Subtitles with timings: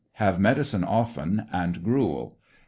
[0.13, 2.39] Have medicine often, and gruel.